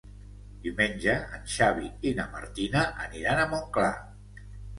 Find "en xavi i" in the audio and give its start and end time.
1.37-2.15